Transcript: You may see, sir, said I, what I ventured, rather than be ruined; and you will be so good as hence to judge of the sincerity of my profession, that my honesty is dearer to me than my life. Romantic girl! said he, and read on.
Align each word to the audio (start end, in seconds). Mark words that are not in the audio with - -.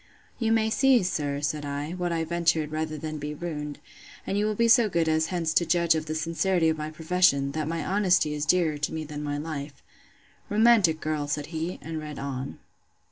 You 0.39 0.51
may 0.51 0.71
see, 0.71 1.03
sir, 1.03 1.41
said 1.41 1.63
I, 1.63 1.91
what 1.91 2.11
I 2.11 2.23
ventured, 2.23 2.71
rather 2.71 2.97
than 2.97 3.19
be 3.19 3.35
ruined; 3.35 3.77
and 4.25 4.35
you 4.35 4.47
will 4.47 4.55
be 4.55 4.67
so 4.67 4.89
good 4.89 5.07
as 5.07 5.27
hence 5.27 5.53
to 5.53 5.63
judge 5.63 5.93
of 5.93 6.07
the 6.07 6.15
sincerity 6.15 6.69
of 6.69 6.77
my 6.79 6.89
profession, 6.89 7.51
that 7.51 7.67
my 7.67 7.85
honesty 7.85 8.33
is 8.33 8.47
dearer 8.47 8.79
to 8.79 8.93
me 8.95 9.03
than 9.03 9.21
my 9.21 9.37
life. 9.37 9.83
Romantic 10.49 11.01
girl! 11.01 11.27
said 11.27 11.45
he, 11.53 11.77
and 11.83 11.99
read 11.99 12.17
on. 12.17 12.57